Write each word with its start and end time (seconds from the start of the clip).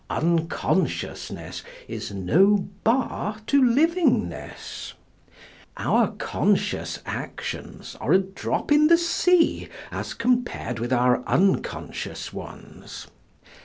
Unconsciousness 0.09 1.61
is 1.87 2.11
no 2.11 2.67
bar 2.83 3.37
to 3.45 3.61
livingness. 3.63 4.95
Our 5.77 6.13
conscious 6.13 6.97
actions 7.05 7.95
are 8.01 8.11
a 8.11 8.17
drop 8.17 8.71
in 8.71 8.87
the 8.87 8.97
sea 8.97 9.69
as 9.91 10.15
compared 10.15 10.79
with 10.79 10.91
our 10.91 11.21
unconscious 11.27 12.33
ones. 12.33 13.09